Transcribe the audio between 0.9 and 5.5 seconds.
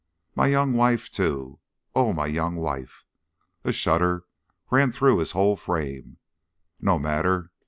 too, oh, my young wife!" a shudder ran through his